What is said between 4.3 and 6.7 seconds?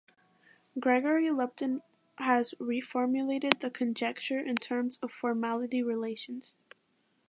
in terms of formality relations.